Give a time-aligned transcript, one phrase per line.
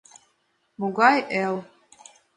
[0.79, 1.55] Могай эл